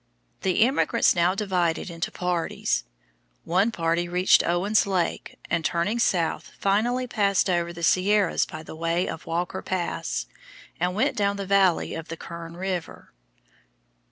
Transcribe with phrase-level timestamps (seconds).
[0.41, 2.85] The emigrants now divided into parties.
[3.43, 8.75] One party reached Owens Lake, and turning south, finally passed over the Sierras by the
[8.75, 10.25] way of Walkers Pass
[10.79, 13.13] and went down the valley of the Kern River.